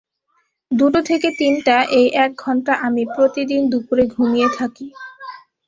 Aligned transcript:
দুটো 0.71 0.99
থেকে 1.01 1.27
তিনটা 1.39 1.75
এই 1.91 2.07
এক 2.23 2.31
ঘন্টা 2.37 2.73
আমি 2.81 3.03
প্রতি 3.15 3.41
দিন 3.45 3.61
দুপুরে 3.71 4.03
ঘুমিয়ে 4.15 4.49
থাকি। 4.57 4.87